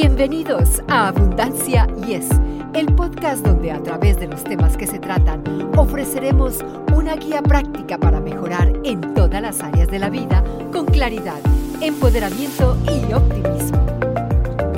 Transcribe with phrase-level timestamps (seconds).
[0.00, 2.28] Bienvenidos a Abundancia Yes,
[2.72, 5.42] el podcast donde a través de los temas que se tratan
[5.76, 6.60] ofreceremos
[6.94, 11.40] una guía práctica para mejorar en todas las áreas de la vida con claridad,
[11.80, 13.84] empoderamiento y optimismo.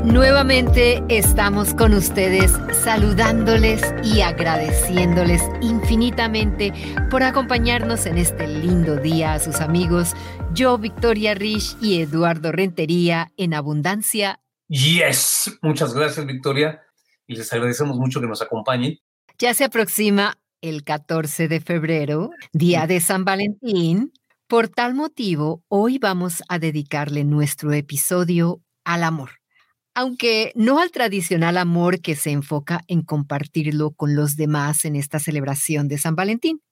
[0.07, 6.73] Nuevamente estamos con ustedes saludándoles y agradeciéndoles infinitamente
[7.11, 10.14] por acompañarnos en este lindo día a sus amigos,
[10.55, 14.41] yo, Victoria Rich y Eduardo Rentería en Abundancia
[14.71, 16.81] Yes, muchas gracias Victoria
[17.26, 18.99] y les agradecemos mucho que nos acompañen.
[19.36, 24.12] Ya se aproxima el 14 de febrero, día de San Valentín.
[24.46, 29.31] Por tal motivo, hoy vamos a dedicarle nuestro episodio al amor.
[29.93, 35.19] Aunque no al tradicional amor que se enfoca en compartirlo con los demás en esta
[35.19, 36.62] celebración de San Valentín.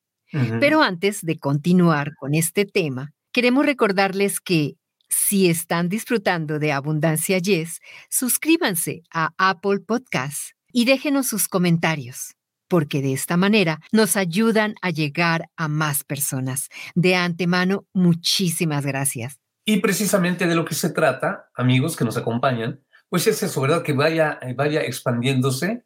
[0.61, 4.77] Pero antes de continuar con este tema, queremos recordarles que
[5.09, 7.81] si están disfrutando de Abundancia Yes,
[8.11, 12.35] suscríbanse a Apple Podcasts y déjenos sus comentarios,
[12.69, 16.69] porque de esta manera nos ayudan a llegar a más personas.
[16.95, 19.39] De antemano, muchísimas gracias.
[19.65, 23.83] Y precisamente de lo que se trata, amigos que nos acompañan, pues es eso, ¿verdad?
[23.83, 25.85] Que vaya, vaya expandiéndose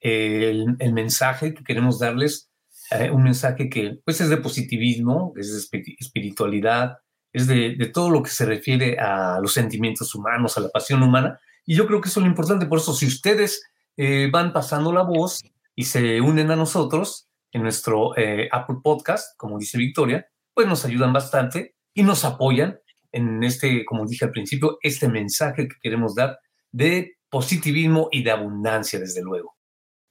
[0.00, 2.50] el, mensaje que queremos darles,
[2.90, 6.98] eh, un mensaje que pues es de positivismo, es de espiritualidad,
[7.32, 11.40] es de, todo lo que se refiere a los sentimientos humanos, a la pasión humana.
[11.64, 12.66] Y yo creo que eso es lo importante.
[12.66, 13.64] Por eso, si ustedes
[13.96, 15.40] eh, van pasando la voz
[15.74, 20.84] y se unen a nosotros en nuestro eh, Apple Podcast, como dice Victoria, pues nos
[20.84, 22.78] ayudan bastante y nos apoyan
[23.12, 26.38] en este, como dije al principio, este mensaje que queremos dar
[26.70, 29.56] de positivismo y de abundancia, desde luego.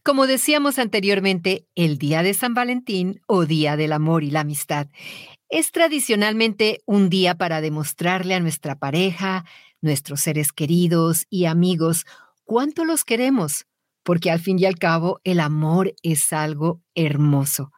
[0.03, 4.87] Como decíamos anteriormente, el Día de San Valentín o Día del Amor y la Amistad
[5.47, 9.45] es tradicionalmente un día para demostrarle a nuestra pareja,
[9.79, 12.05] nuestros seres queridos y amigos
[12.45, 13.67] cuánto los queremos,
[14.01, 17.71] porque al fin y al cabo el amor es algo hermoso.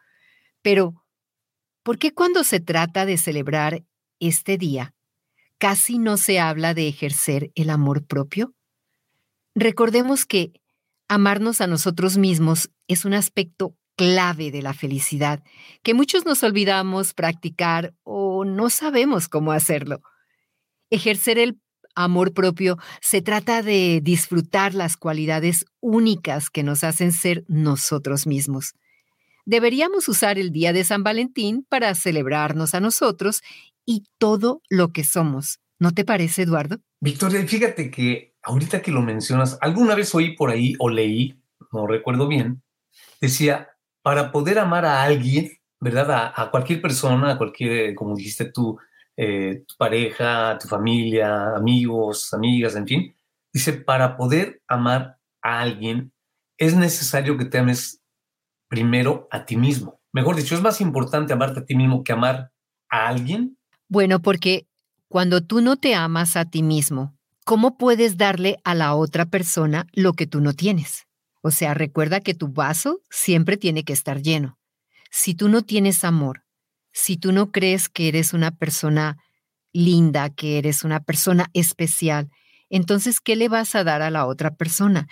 [0.62, 1.04] Pero,
[1.82, 3.84] ¿por qué cuando se trata de celebrar
[4.18, 4.94] este día,
[5.58, 8.54] casi no se habla de ejercer el amor propio?
[9.54, 10.54] Recordemos que
[11.14, 15.44] amarnos a nosotros mismos es un aspecto clave de la felicidad,
[15.82, 20.02] que muchos nos olvidamos practicar o no sabemos cómo hacerlo.
[20.90, 21.60] Ejercer el
[21.94, 28.72] amor propio se trata de disfrutar las cualidades únicas que nos hacen ser nosotros mismos.
[29.46, 33.42] Deberíamos usar el día de San Valentín para celebrarnos a nosotros
[33.86, 35.60] y todo lo que somos.
[35.78, 36.78] ¿No te parece, Eduardo?
[37.00, 41.40] Victoria, fíjate que ahorita que lo mencionas, alguna vez oí por ahí o leí,
[41.72, 42.62] no recuerdo bien,
[43.20, 43.70] decía,
[44.02, 45.50] para poder amar a alguien,
[45.80, 46.32] ¿verdad?
[46.36, 48.78] A, cualquier persona, a cualquier, como dijiste tú,
[49.16, 53.16] eh, tu pareja, tu familia, amigos, amigas, en fin.
[53.52, 56.12] Dice, para poder amar a alguien
[56.58, 58.00] es necesario que te ames
[58.68, 60.00] primero a ti mismo.
[60.12, 62.52] Mejor dicho, es más importante amarte a ti mismo que amar
[62.88, 63.58] a alguien.
[63.88, 64.66] Bueno, porque
[65.08, 67.13] cuando tú no te amas a ti mismo,
[67.44, 71.06] ¿cómo puedes darle a la otra persona lo que tú no tienes?
[71.42, 74.58] O sea, recuerda que tu vaso siempre tiene que estar lleno.
[75.10, 76.44] Si tú no tienes amor,
[76.90, 79.18] si tú no crees que eres una persona
[79.72, 82.30] linda, que eres una persona especial,
[82.70, 85.06] entonces, ¿qué le vas a dar a la otra persona?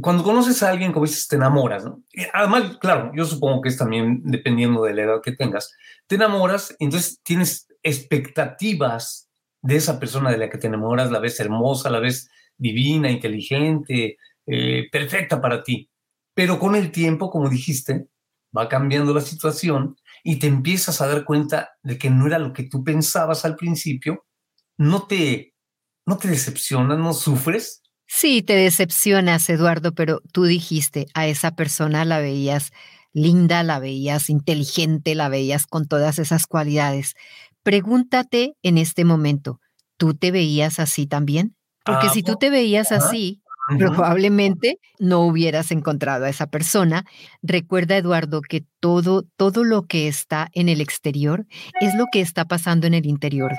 [0.00, 2.02] Cuando conoces a alguien, como dices, te enamoras, ¿no?
[2.32, 5.72] Además, claro, yo supongo que es también dependiendo de la edad que tengas,
[6.08, 9.23] te enamoras, entonces tienes expectativas
[9.64, 14.18] de esa persona de la que te enamoras, la ves hermosa, la ves divina, inteligente,
[14.46, 15.90] eh, perfecta para ti.
[16.34, 18.08] Pero con el tiempo, como dijiste,
[18.56, 22.52] va cambiando la situación y te empiezas a dar cuenta de que no era lo
[22.52, 24.26] que tú pensabas al principio,
[24.76, 25.54] no te,
[26.04, 27.82] no te decepcionas, no sufres.
[28.06, 32.70] Sí, te decepcionas, Eduardo, pero tú dijiste, a esa persona la veías
[33.14, 37.14] linda, la veías inteligente, la veías con todas esas cualidades.
[37.64, 39.58] Pregúntate en este momento,
[39.96, 41.56] ¿tú te veías así también?
[41.84, 43.42] Porque ah, si tú te veías así,
[43.78, 47.04] probablemente no hubieras encontrado a esa persona.
[47.42, 51.46] Recuerda, Eduardo, que todo, todo lo que está en el exterior
[51.80, 53.52] es lo que está pasando en el interior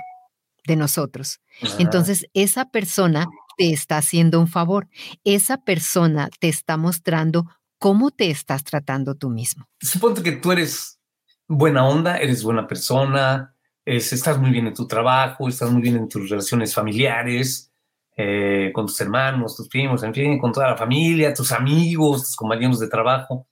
[0.67, 1.39] de nosotros.
[1.79, 4.87] Entonces, esa persona te está haciendo un favor.
[5.23, 7.45] Esa persona te está mostrando
[7.79, 9.67] cómo te estás tratando tú mismo.
[9.79, 10.99] Supongo que tú eres
[11.47, 13.54] buena onda, eres buena persona,
[13.85, 17.71] estás muy bien en tu trabajo, estás muy bien en tus relaciones familiares,
[18.17, 22.35] eh, con tus hermanos, tus primos, en fin, con toda la familia, tus amigos, tus
[22.35, 23.47] compañeros de trabajo,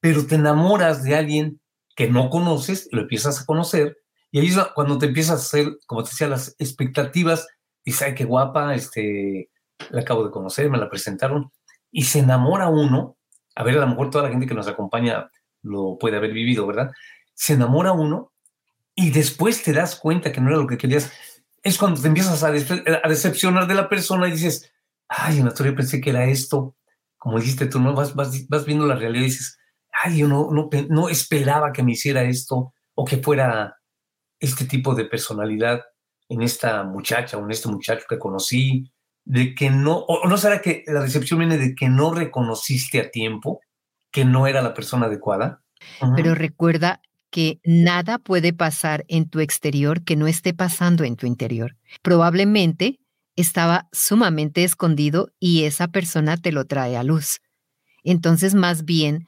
[0.00, 1.60] pero te enamoras de alguien
[1.96, 3.98] que no conoces, lo empiezas a conocer,
[4.30, 7.46] y ahí es cuando te empiezas a hacer, como te decía, las expectativas,
[7.84, 9.50] dices, ay, qué guapa, este,
[9.90, 11.50] la acabo de conocer, me la presentaron,
[11.90, 13.16] y se enamora uno,
[13.54, 15.30] a ver, a lo mejor toda la gente que nos acompaña
[15.62, 16.90] lo puede haber vivido, ¿verdad?
[17.34, 18.31] Se enamora uno
[18.94, 21.10] y después te das cuenta que no era lo que querías.
[21.62, 24.72] Es cuando te empiezas a, decepcionar de la persona y dices,
[25.08, 26.76] ay, en la historia pensé que era esto.
[27.16, 27.94] Como dijiste tú, ¿no?
[27.94, 29.58] Vas, vas, vas viendo la realidad y dices,
[29.92, 33.76] ay, yo no, no, no esperaba que me hiciera esto o que fuera
[34.40, 35.82] este tipo de personalidad
[36.28, 38.90] en esta muchacha o en este muchacho que conocí,
[39.24, 43.10] de que no, o no será que la decepción viene de que no reconociste a
[43.10, 43.60] tiempo
[44.10, 45.62] que no era la persona adecuada.
[46.16, 47.00] Pero recuerda
[47.32, 51.76] que nada puede pasar en tu exterior que no esté pasando en tu interior.
[52.02, 53.00] Probablemente
[53.36, 57.40] estaba sumamente escondido y esa persona te lo trae a luz.
[58.04, 59.26] Entonces, más bien,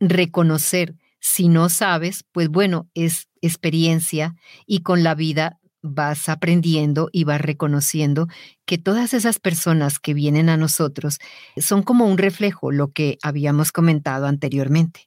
[0.00, 4.34] reconocer, si no sabes, pues bueno, es experiencia
[4.66, 8.28] y con la vida vas aprendiendo y vas reconociendo
[8.64, 11.18] que todas esas personas que vienen a nosotros
[11.58, 15.06] son como un reflejo, lo que habíamos comentado anteriormente.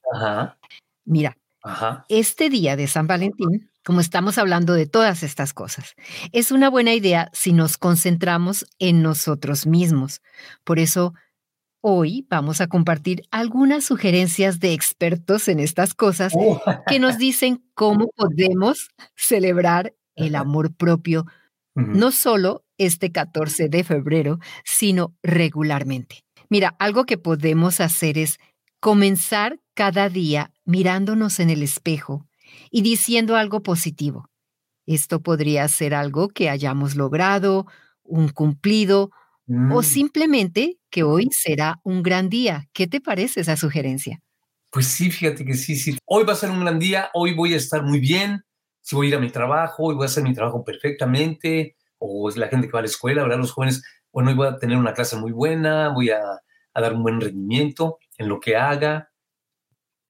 [1.04, 1.36] Mira,
[2.08, 5.94] este día de San Valentín, como estamos hablando de todas estas cosas,
[6.32, 10.22] es una buena idea si nos concentramos en nosotros mismos.
[10.64, 11.14] Por eso,
[11.80, 16.60] hoy vamos a compartir algunas sugerencias de expertos en estas cosas oh.
[16.86, 21.26] que nos dicen cómo podemos celebrar el amor propio,
[21.74, 26.24] no solo este 14 de febrero, sino regularmente.
[26.48, 28.38] Mira, algo que podemos hacer es
[28.80, 32.26] comenzar cada día mirándonos en el espejo
[32.70, 34.28] y diciendo algo positivo.
[34.84, 37.66] Esto podría ser algo que hayamos logrado,
[38.04, 39.10] un cumplido
[39.48, 39.82] o mm.
[39.82, 42.68] simplemente que hoy será un gran día.
[42.72, 44.20] ¿Qué te parece esa sugerencia?
[44.70, 45.96] Pues sí, fíjate que sí, sí.
[46.04, 48.44] Hoy va a ser un gran día, hoy voy a estar muy bien,
[48.82, 52.28] si voy a ir a mi trabajo, y voy a hacer mi trabajo perfectamente, o
[52.28, 53.38] es la gente que va a la escuela, ¿verdad?
[53.38, 53.82] Los jóvenes,
[54.12, 56.20] bueno, hoy voy a tener una clase muy buena, voy a,
[56.74, 59.10] dar un buen rendimiento en lo que haga.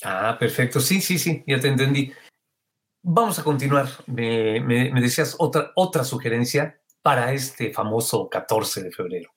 [0.03, 2.13] Ah, perfecto, sí, sí, sí, ya te entendí.
[3.03, 3.89] Vamos a continuar.
[4.07, 9.31] Me, me decías otra, otra sugerencia para este famoso 14 de febrero.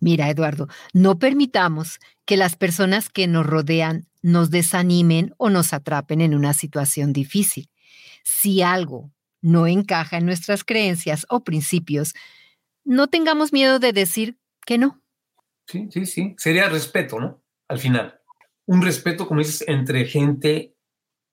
[0.00, 6.20] Mira, Eduardo, no permitamos que las personas que nos rodean nos desanimen o nos atrapen
[6.20, 7.70] en una situación difícil.
[8.24, 12.14] Si algo no encaja en nuestras creencias o principios,
[12.84, 15.02] no tengamos miedo de decir que no.
[15.66, 16.34] Sí, sí, sí.
[16.38, 17.42] Sería respeto, ¿no?
[17.68, 18.20] Al final.
[18.72, 20.74] Un respeto, como dices, entre gente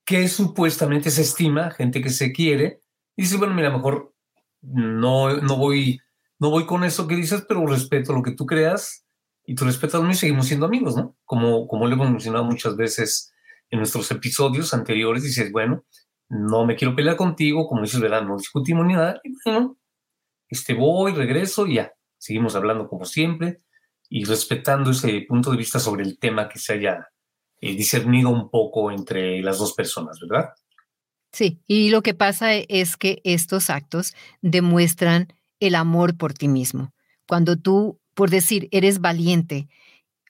[0.06, 2.82] que supuestamente se estima, gente que se quiere,
[3.16, 4.14] y dices, bueno, mira, mejor
[4.62, 6.02] no, no, voy,
[6.38, 9.06] no voy con eso que dices, pero respeto lo que tú creas
[9.46, 11.16] y tú respetas a mí y seguimos siendo amigos, ¿no?
[11.24, 13.32] Como, como lo hemos mencionado muchas veces
[13.70, 15.86] en nuestros episodios anteriores, dices, bueno,
[16.28, 18.24] no me quiero pelear contigo, como dices, ¿verdad?
[18.24, 19.22] No discutimos ni nada.
[19.24, 19.78] Y bueno,
[20.50, 23.62] este, voy, regreso y ya, seguimos hablando como siempre
[24.10, 27.08] y respetando ese punto de vista sobre el tema que se haya
[27.62, 30.50] eh, discernido un poco entre las dos personas, ¿verdad?
[31.32, 35.28] Sí, y lo que pasa es que estos actos demuestran
[35.60, 36.94] el amor por ti mismo.
[37.28, 39.68] Cuando tú, por decir, eres valiente,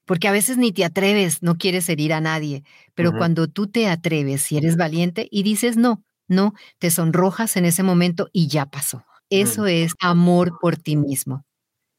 [0.05, 2.63] porque a veces ni te atreves, no quieres herir a nadie,
[2.95, 7.65] pero cuando tú te atreves y eres valiente y dices no, no, te sonrojas en
[7.65, 9.05] ese momento y ya pasó.
[9.29, 11.45] Eso es amor por ti mismo.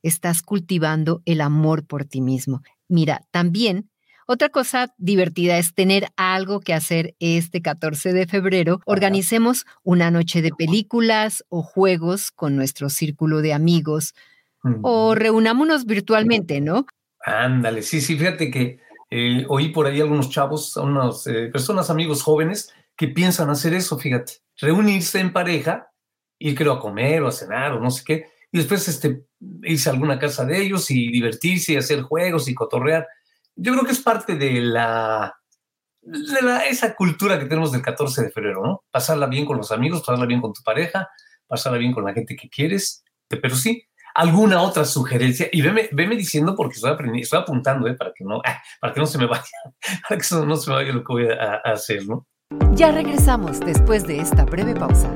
[0.03, 2.63] Estás cultivando el amor por ti mismo.
[2.89, 3.89] Mira, también
[4.33, 8.81] otra cosa divertida es tener algo que hacer este 14 de febrero.
[8.87, 14.15] Organicemos una noche de películas o juegos con nuestro círculo de amigos
[14.83, 16.87] o reunámonos virtualmente, ¿no?
[17.25, 18.79] Ándale, sí, sí, fíjate que
[19.11, 23.99] eh, oí por ahí algunos chavos, unas eh, personas, amigos jóvenes, que piensan hacer eso,
[23.99, 25.91] fíjate, reunirse en pareja,
[26.39, 29.25] ir creo a comer o a cenar o no sé qué, y después este,
[29.63, 33.09] irse a alguna casa de ellos y divertirse y hacer juegos y cotorrear.
[33.63, 35.35] Yo creo que es parte de la,
[36.01, 38.85] de la, esa cultura que tenemos del 14 de febrero, ¿no?
[38.91, 41.11] Pasarla bien con los amigos, pasarla bien con tu pareja,
[41.47, 46.17] pasarla bien con la gente que quieres, pero sí, alguna otra sugerencia y veme, veme
[46.17, 49.19] diciendo porque estoy aprendiendo, estoy apuntando eh, para que no ah, para que no se
[49.19, 49.45] me vaya
[50.09, 52.27] para que no se me vaya lo que voy a, a hacer no
[52.73, 55.15] ya regresamos después de esta breve pausa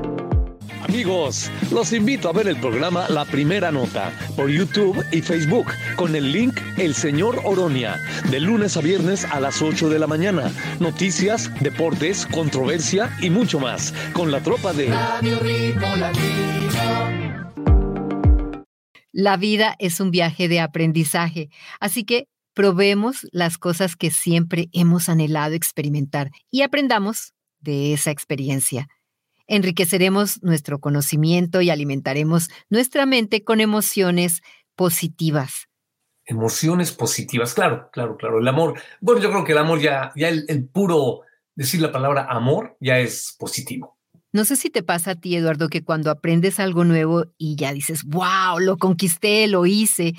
[0.87, 5.65] Amigos, los invito a ver el programa La Primera Nota por YouTube y Facebook
[5.95, 7.99] con el link El Señor Oronia,
[8.29, 10.51] de lunes a viernes a las 8 de la mañana.
[10.79, 17.15] Noticias, deportes, controversia y mucho más con la tropa de Radio Ritmo Latino.
[19.11, 21.49] La vida es un viaje de aprendizaje,
[21.79, 28.87] así que probemos las cosas que siempre hemos anhelado experimentar y aprendamos de esa experiencia.
[29.47, 34.41] Enriqueceremos nuestro conocimiento y alimentaremos nuestra mente con emociones
[34.75, 35.67] positivas.
[36.25, 38.39] Emociones positivas, claro, claro, claro.
[38.39, 41.21] El amor, bueno, yo creo que el amor ya, ya el, el puro
[41.55, 43.97] decir la palabra amor ya es positivo.
[44.31, 47.71] No sé si te pasa a ti, Eduardo, que cuando aprendes algo nuevo y ya
[47.71, 50.13] dices, wow, lo conquisté, lo hice,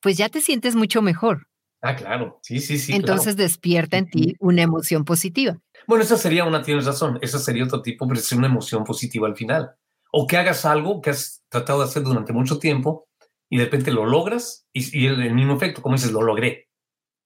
[0.00, 1.48] pues ya te sientes mucho mejor.
[1.82, 2.92] Ah, claro, sí, sí, sí.
[2.92, 3.48] Entonces claro.
[3.48, 5.58] despierta en ti una emoción positiva.
[5.86, 9.28] Bueno, esa sería una, tienes razón, esa sería otro tipo, pero es una emoción positiva
[9.28, 9.70] al final.
[10.10, 13.08] O que hagas algo que has tratado de hacer durante mucho tiempo
[13.48, 16.68] y de repente lo logras y, y el, el mismo efecto, como dices, lo logré.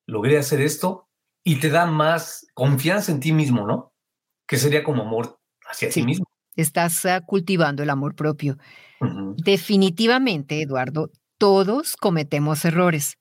[0.06, 1.08] Logré hacer esto
[1.44, 3.94] y te da más confianza en ti mismo, ¿no?
[4.46, 6.00] Que sería como amor hacia Sí.
[6.00, 6.26] ti mismo.
[6.56, 8.58] Estás ah, cultivando el amor propio.
[9.36, 13.16] Definitivamente, Eduardo, todos cometemos errores,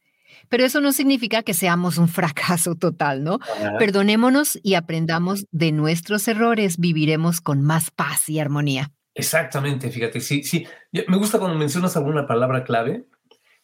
[0.49, 3.39] pero eso no significa que seamos un fracaso total, ¿no?
[3.41, 3.77] Ajá.
[3.77, 8.91] Perdonémonos y aprendamos de nuestros errores, viviremos con más paz y armonía.
[9.13, 10.65] Exactamente, fíjate, sí, sí.
[10.91, 13.05] Me gusta cuando mencionas alguna palabra clave.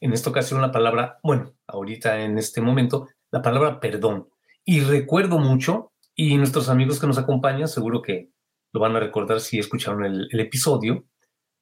[0.01, 4.27] En esta ocasión la palabra, bueno, ahorita en este momento, la palabra perdón.
[4.63, 8.29] Y recuerdo mucho, y nuestros amigos que nos acompañan seguro que
[8.73, 11.05] lo van a recordar si escucharon el, el episodio,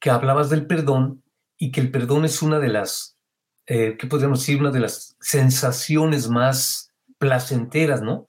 [0.00, 1.22] que hablabas del perdón
[1.56, 3.13] y que el perdón es una de las,
[3.66, 4.60] eh, ¿qué podríamos decir?
[4.60, 8.28] Una de las sensaciones más placenteras, ¿no?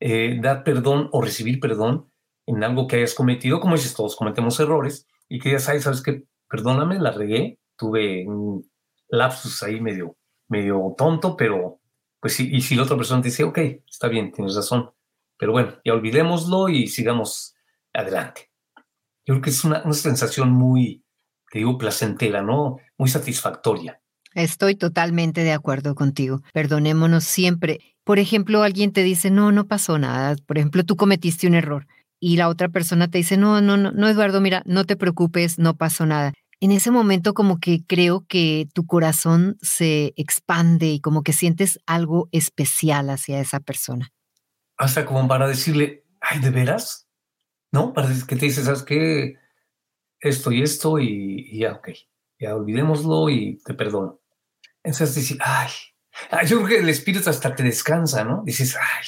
[0.00, 2.10] Eh, dar perdón o recibir perdón
[2.46, 6.02] en algo que hayas cometido, como dices, todos cometemos errores, y que ya sabes, sabes
[6.02, 8.70] que, perdóname, la regué, tuve un
[9.08, 10.16] lapsus ahí medio,
[10.48, 11.80] medio tonto, pero
[12.20, 14.90] pues sí, y si la otra persona te dice, ok, está bien, tienes razón,
[15.36, 17.54] pero bueno, ya olvidémoslo y sigamos
[17.92, 18.50] adelante.
[19.24, 21.04] Yo creo que es una, una sensación muy,
[21.50, 22.78] te digo, placentera, ¿no?
[22.96, 24.00] Muy satisfactoria.
[24.36, 26.42] Estoy totalmente de acuerdo contigo.
[26.52, 27.80] Perdonémonos siempre.
[28.04, 30.36] Por ejemplo, alguien te dice, no, no pasó nada.
[30.44, 31.86] Por ejemplo, tú cometiste un error
[32.20, 35.58] y la otra persona te dice, no, no, no, no, Eduardo, mira, no te preocupes,
[35.58, 36.34] no pasó nada.
[36.60, 41.80] En ese momento como que creo que tu corazón se expande y como que sientes
[41.86, 44.12] algo especial hacia esa persona.
[44.76, 47.08] Hasta como para decirle, ay, ¿de veras?
[47.72, 47.94] ¿No?
[47.94, 49.36] Para decir que te dice, ¿sabes qué?
[50.20, 51.88] Esto y esto y, y ya, ok,
[52.38, 54.20] ya olvidémoslo y te perdono.
[54.86, 55.68] Entonces dices, ay,
[56.30, 58.42] ay, yo creo que el espíritu hasta te descansa, ¿no?
[58.44, 59.06] Dices, ay,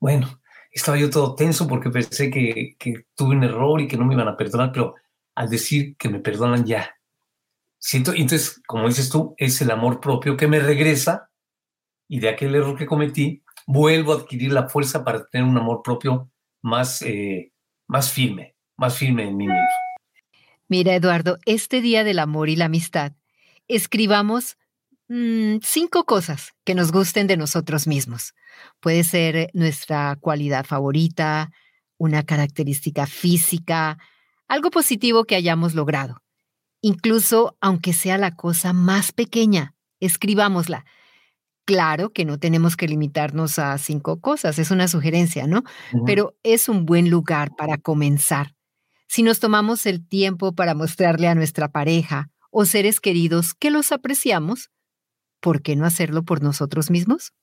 [0.00, 0.42] bueno,
[0.72, 4.14] estaba yo todo tenso porque pensé que, que tuve un error y que no me
[4.14, 4.96] iban a perdonar, pero
[5.36, 6.96] al decir que me perdonan ya,
[7.78, 11.30] siento, entonces, como dices tú, es el amor propio que me regresa
[12.08, 15.80] y de aquel error que cometí, vuelvo a adquirir la fuerza para tener un amor
[15.84, 16.28] propio
[16.60, 17.52] más, eh,
[17.86, 19.68] más firme, más firme en mí mismo.
[20.66, 23.12] Mira, Eduardo, este Día del Amor y la Amistad,
[23.68, 24.56] escribamos
[25.08, 28.34] mm, cinco cosas que nos gusten de nosotros mismos.
[28.80, 31.50] Puede ser nuestra cualidad favorita,
[31.98, 33.98] una característica física,
[34.48, 36.22] algo positivo que hayamos logrado.
[36.80, 40.84] Incluso aunque sea la cosa más pequeña, escribámosla.
[41.64, 45.62] Claro que no tenemos que limitarnos a cinco cosas, es una sugerencia, ¿no?
[46.04, 48.54] Pero es un buen lugar para comenzar.
[49.06, 53.92] Si nos tomamos el tiempo para mostrarle a nuestra pareja o seres queridos que los
[53.92, 54.70] apreciamos,
[55.44, 57.34] ¿por qué no hacerlo por nosotros mismos?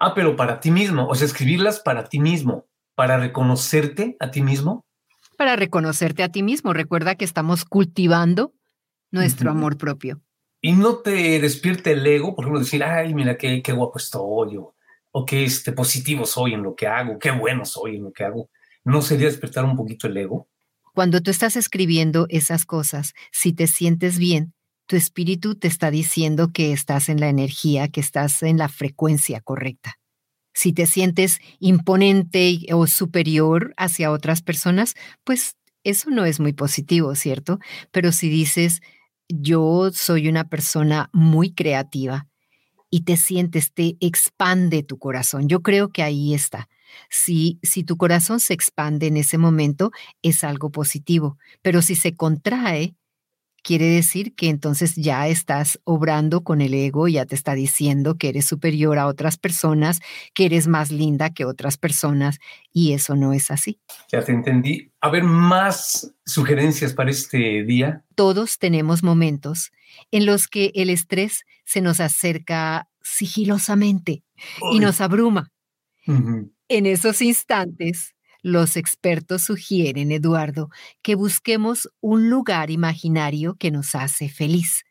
[0.00, 4.40] Ah, pero para ti mismo, o sea, escribirlas para ti mismo, para reconocerte a ti
[4.40, 4.86] mismo.
[5.36, 6.72] Para reconocerte a ti mismo.
[6.72, 8.54] Recuerda que estamos cultivando
[9.10, 10.22] nuestro amor propio.
[10.62, 14.56] Y no te despierte el ego, por ejemplo, decir, ay, mira qué, qué guapo estoy,
[14.56, 14.74] o,
[15.10, 18.24] o qué este, positivo soy en lo que hago, qué bueno soy en lo que
[18.24, 18.48] hago.
[18.82, 20.48] ¿No sería despertar un poquito el ego?
[20.94, 24.54] Cuando tú estás escribiendo esas cosas, si te sientes bien,
[24.92, 29.40] tu espíritu te está diciendo que estás en la energía, que estás en la frecuencia
[29.40, 29.98] correcta.
[30.52, 34.92] Si te sientes imponente o superior hacia otras personas,
[35.24, 37.58] pues eso no es muy positivo, ¿cierto?
[37.90, 38.82] Pero si dices,
[39.30, 42.28] yo soy una persona muy creativa
[42.90, 46.68] y te sientes, te expande tu corazón, yo creo que ahí está.
[47.08, 52.14] Si, si tu corazón se expande en ese momento, es algo positivo, pero si se
[52.14, 52.94] contrae,
[53.62, 58.28] quiere decir que entonces ya estás obrando con el ego, ya te está diciendo que
[58.28, 60.00] eres superior a otras personas,
[60.34, 62.38] que eres más linda que otras personas,
[62.72, 63.78] y eso no es así.
[64.10, 64.90] Ya te entendí.
[65.00, 68.04] A ver, más sugerencias para este día.
[68.14, 69.70] Todos tenemos momentos
[70.10, 74.22] en los que el estrés se nos acerca sigilosamente
[74.72, 75.52] y nos abruma.
[76.06, 80.68] En esos instantes, los expertos sugieren, Eduardo,
[81.00, 84.84] que busquemos un lugar imaginario que nos hace feliz.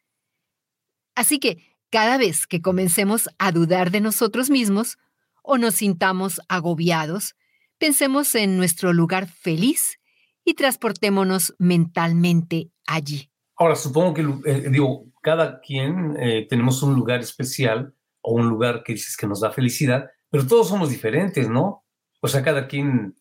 [1.15, 4.98] Así que cada vez que comencemos a dudar de nosotros mismos
[5.43, 7.36] o nos sintamos agobiados,
[7.77, 10.00] pensemos en nuestro lugar feliz
[10.46, 13.29] y transportémonos mentalmente allí.
[13.58, 18.84] Ahora, supongo que, eh, digo, cada quien eh, tenemos un lugar especial o un lugar
[18.84, 21.86] que dices que nos da felicidad, pero todos somos diferentes, ¿no?
[22.22, 23.15] O sea, cada quien,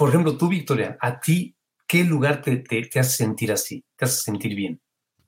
[0.00, 1.54] por ejemplo, tú, Victoria, a ti,
[1.86, 3.84] ¿qué lugar te, te, te hace sentir así?
[3.94, 4.80] ¿Te hace sentir bien?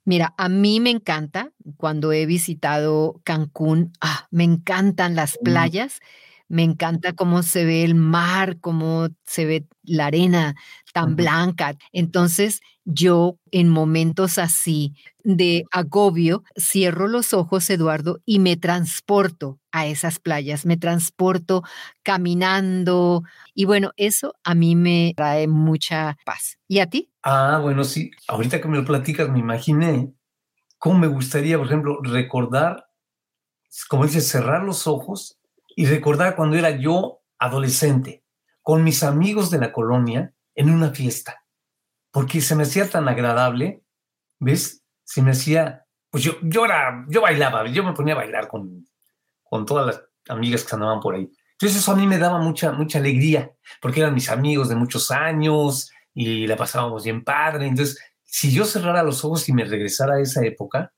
[0.03, 5.99] Mira, a mí me encanta cuando he visitado Cancún, ah, me encantan las Mm, playas,
[6.53, 10.55] me encanta cómo se ve el mar, cómo se ve la arena
[10.93, 11.75] tan blanca.
[11.91, 14.93] Entonces, yo en momentos así
[15.23, 21.63] de agobio, cierro los ojos, Eduardo, y me transporto a esas playas, me transporto
[22.03, 23.23] caminando
[23.55, 26.59] y bueno, eso a mí me trae mucha paz.
[26.67, 27.09] ¿Y a ti?
[27.23, 28.11] Ah, bueno, sí.
[28.27, 30.13] Ahorita que me lo platicas, me imaginé
[30.77, 32.85] cómo me gustaría, por ejemplo, recordar,
[33.89, 35.39] como dices, cerrar los ojos
[35.75, 38.23] y recordar cuando era yo adolescente,
[38.61, 41.43] con mis amigos de la colonia en una fiesta,
[42.11, 43.83] porque se me hacía tan agradable,
[44.39, 44.83] ¿ves?
[45.03, 48.87] Se me hacía, pues yo, yo era, yo bailaba, yo me ponía a bailar con,
[49.43, 51.29] con todas las amigas que andaban por ahí.
[51.53, 53.51] Entonces eso a mí me daba mucha, mucha alegría,
[53.81, 57.67] porque eran mis amigos de muchos años y la pasábamos bien padre.
[57.67, 60.93] Entonces, si yo cerrara los ojos y me regresara a esa época,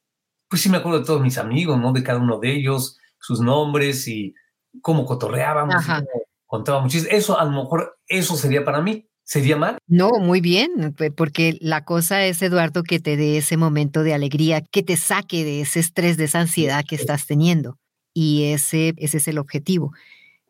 [0.48, 1.92] pues sí me acuerdo de todos mis amigos, ¿no?
[1.92, 4.34] De cada uno de ellos, sus nombres y
[4.82, 6.08] cómo cotorreábamos cómo
[6.46, 7.12] contábamos chistes.
[7.14, 9.08] Eso, a lo mejor, eso sería para mí.
[9.28, 9.80] ¿Sería mal?
[9.88, 14.62] No, muy bien, porque la cosa es, Eduardo, que te dé ese momento de alegría,
[14.62, 17.80] que te saque de ese estrés, de esa ansiedad que estás teniendo.
[18.14, 19.94] Y ese, ese es el objetivo.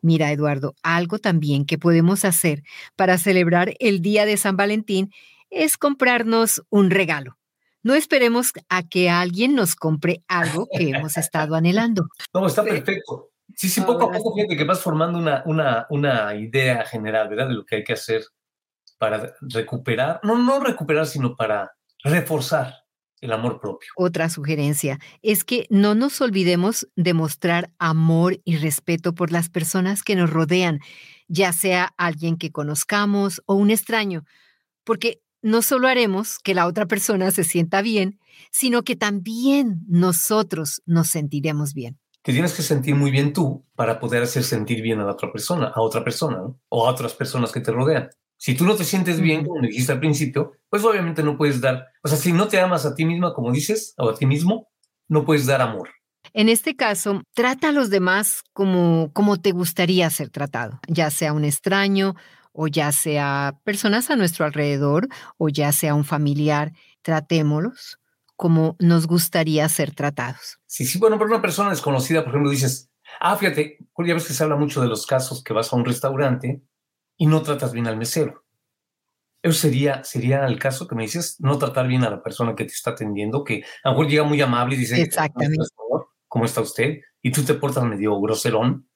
[0.02, 2.64] Mira, Eduardo, algo también que podemos hacer
[2.96, 5.10] para celebrar el día de San Valentín
[5.48, 7.38] es comprarnos un regalo.
[7.82, 12.08] No esperemos a que alguien nos compre algo que hemos estado anhelando.
[12.34, 13.30] No, está perfecto.
[13.54, 17.48] Sí, sí, poco a poco, fíjate que vas formando una, una, una idea general, ¿verdad?
[17.48, 18.24] De lo que hay que hacer
[18.98, 21.72] para recuperar, no, no recuperar, sino para
[22.02, 22.74] reforzar
[23.20, 23.88] el amor propio.
[23.96, 30.02] Otra sugerencia es que no nos olvidemos de mostrar amor y respeto por las personas
[30.02, 30.80] que nos rodean,
[31.28, 34.24] ya sea alguien que conozcamos o un extraño,
[34.84, 38.18] porque no solo haremos que la otra persona se sienta bien,
[38.50, 41.98] sino que también nosotros nos sentiremos bien.
[42.26, 45.30] Te tienes que sentir muy bien tú para poder hacer sentir bien a la otra
[45.30, 46.58] persona, a otra persona, ¿no?
[46.68, 48.10] O a otras personas que te rodean.
[48.36, 51.86] Si tú no te sientes bien, como dijiste al principio, pues obviamente no puedes dar,
[52.02, 54.66] o sea, si no te amas a ti misma, como dices, o a ti mismo,
[55.06, 55.90] no puedes dar amor.
[56.32, 61.32] En este caso, trata a los demás como, como te gustaría ser tratado, ya sea
[61.32, 62.16] un extraño
[62.50, 65.06] o ya sea personas a nuestro alrededor
[65.38, 68.00] o ya sea un familiar, tratémoslos
[68.36, 70.58] como nos gustaría ser tratados.
[70.66, 74.34] Si sí, bueno, pero una persona desconocida, por ejemplo, dices, ah, fíjate, ya ves que
[74.34, 76.62] se habla mucho de los casos que vas a un restaurante
[77.16, 78.44] y no tratas bien al mesero.
[79.42, 82.64] Eso sería, sería el caso que me dices, no tratar bien a la persona que
[82.64, 85.64] te está atendiendo, que a lo mejor llega muy amable y dice, Exactamente.
[85.64, 86.98] "Señor, ¿cómo está usted?
[87.22, 88.88] Y tú te portas medio groserón,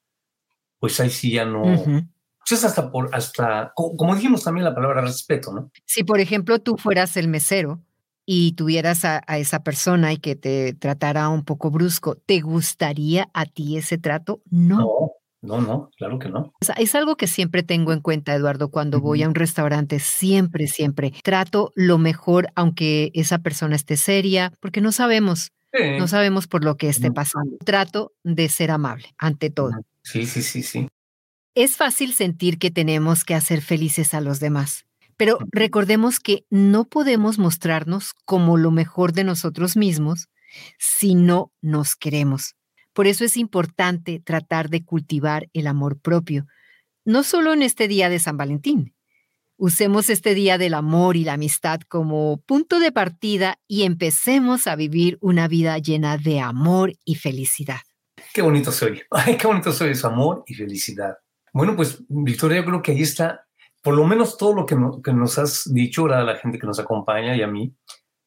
[0.80, 1.62] pues ahí sí ya no.
[1.62, 2.02] Ujú.
[2.38, 5.70] Pues es hasta por, hasta, co- como dijimos también la palabra respeto, ¿no?
[5.84, 7.80] Si, por ejemplo, tú fueras el mesero
[8.32, 13.28] y tuvieras a, a esa persona y que te tratara un poco brusco, ¿te gustaría
[13.34, 14.40] a ti ese trato?
[14.48, 14.78] No.
[15.42, 16.52] No, no, no, claro que no.
[16.60, 19.98] O sea, Es algo que siempre tengo en cuenta, Eduardo, cuando voy a un restaurante,
[19.98, 25.50] siempre, siempre trato lo mejor, aunque esa persona esté seria, porque no sabemos,
[25.98, 27.56] no sabemos por lo que esté pasando.
[27.64, 29.72] Trato de ser amable, ante todo.
[30.04, 30.86] Sí, sí, sí, sí.
[31.56, 34.84] Es fácil sentir que tenemos que hacer felices a los demás,
[35.20, 40.30] pero recordemos que no podemos mostrarnos como lo mejor de nosotros mismos
[40.78, 42.54] si no nos queremos.
[42.94, 46.46] Por eso es importante tratar de cultivar el amor propio,
[47.04, 48.94] no solo en este día de San Valentín.
[49.58, 54.74] Usemos este día del amor y la amistad como punto de partida y empecemos a
[54.74, 57.80] vivir una vida llena de amor y felicidad.
[58.32, 59.02] Qué bonito se oye.
[59.10, 61.18] Ay, qué bonito se oye su amor y felicidad.
[61.52, 63.49] Bueno, pues, Victoria, yo creo que ahí está,
[63.82, 66.58] por lo menos todo lo que, no- que nos has dicho, ahora a la gente
[66.58, 67.74] que nos acompaña y a mí,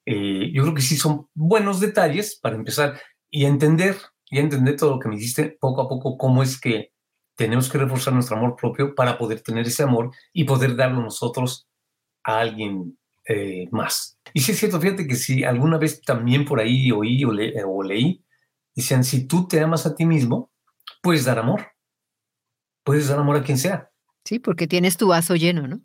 [0.05, 2.99] eh, yo creo que sí son buenos detalles para empezar
[3.31, 3.97] y entender,
[4.29, 6.91] y entender todo lo que me dijiste poco a poco, cómo es que
[7.37, 11.67] tenemos que reforzar nuestro amor propio para poder tener ese amor y poder darlo nosotros
[12.23, 14.19] a alguien eh, más.
[14.33, 17.63] Y sí es cierto, fíjate que si alguna vez también por ahí oí o, le-
[17.63, 18.23] o leí,
[18.75, 20.51] decían, si tú te amas a ti mismo,
[21.01, 21.67] puedes dar amor.
[22.85, 23.91] Puedes dar amor a quien sea.
[24.23, 25.81] Sí, porque tienes tu vaso lleno, ¿no?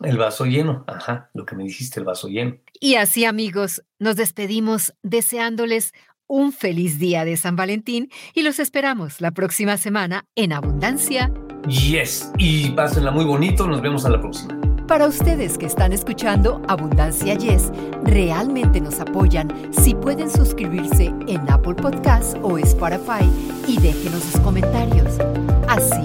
[0.00, 2.56] El vaso lleno, ajá, lo que me dijiste, el vaso lleno.
[2.80, 5.92] Y así, amigos, nos despedimos deseándoles
[6.28, 11.32] un feliz día de San Valentín y los esperamos la próxima semana en Abundancia.
[11.66, 14.58] Yes, y pásenla muy bonito, nos vemos a la próxima.
[14.86, 17.70] Para ustedes que están escuchando Abundancia Yes,
[18.04, 23.28] realmente nos apoyan si pueden suscribirse en Apple Podcasts o Spotify
[23.66, 25.18] y déjenos sus comentarios.
[25.68, 26.04] Así